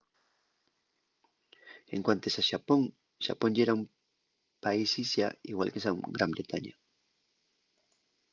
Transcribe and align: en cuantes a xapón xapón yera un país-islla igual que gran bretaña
en 1.95 1.99
cuantes 2.05 2.35
a 2.41 2.43
xapón 2.49 2.81
xapón 3.25 3.51
yera 3.57 3.77
un 3.79 3.83
país-islla 4.63 5.27
igual 5.51 5.69
que 5.73 5.83
gran 6.15 6.31
bretaña 6.35 6.73